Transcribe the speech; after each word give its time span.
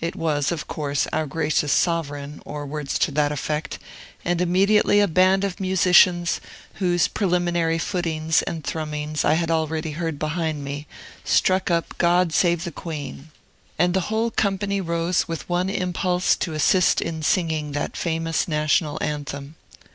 It 0.00 0.16
was, 0.16 0.50
of 0.52 0.66
course, 0.66 1.06
"Our 1.12 1.26
gracious 1.26 1.70
Sovereign," 1.70 2.40
or 2.46 2.64
words 2.64 2.98
to 3.00 3.10
that 3.10 3.30
effect; 3.30 3.78
and 4.24 4.40
immediately 4.40 5.00
a 5.00 5.06
band 5.06 5.44
of 5.44 5.60
musicians, 5.60 6.40
whose 6.76 7.08
preliminary 7.08 7.76
footings 7.78 8.40
and 8.40 8.64
thrummings 8.64 9.22
I 9.22 9.34
had 9.34 9.50
already 9.50 9.90
heard 9.90 10.18
behind 10.18 10.64
me, 10.64 10.86
struck 11.26 11.70
up 11.70 11.94
"God 11.98 12.32
save 12.32 12.64
the 12.64 12.72
Queen," 12.72 13.28
and 13.78 13.92
the 13.92 14.08
whole 14.08 14.30
company 14.30 14.80
rose 14.80 15.28
with 15.28 15.46
one 15.46 15.68
impulse 15.68 16.36
to 16.36 16.54
assist 16.54 17.02
in 17.02 17.22
singing 17.22 17.72
that 17.72 17.98
famous 17.98 18.48
national 18.48 18.96
anthem. 19.02 19.56